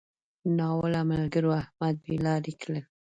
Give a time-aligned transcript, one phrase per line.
[0.57, 2.73] ناوړه ملګرو؛ احمد بې لارې کړ.